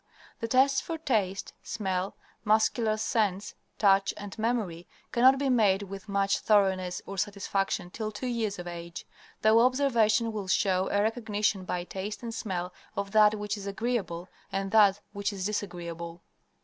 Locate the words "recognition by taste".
11.03-12.23